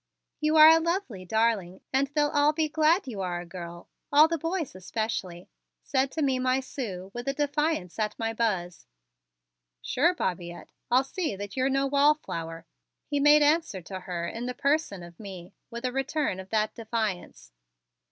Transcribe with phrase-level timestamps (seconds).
[0.39, 4.27] You are a lovely darling and they'll all be glad you are a girl all
[4.27, 5.47] the boys especially,"
[5.83, 8.87] said to me my Sue, with a defiance at my Buzz.
[9.79, 12.65] "Sure, Bobbyette, I'll see that you're no wall flower,"
[13.05, 16.73] he made answer to her in the person of me, with a return of that
[16.73, 17.51] defiance.